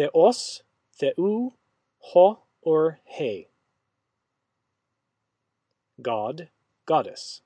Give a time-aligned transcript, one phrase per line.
[0.00, 0.62] theos,
[0.98, 1.52] theu,
[1.98, 3.48] ho or he.
[6.00, 6.48] God,
[6.86, 7.42] goddess.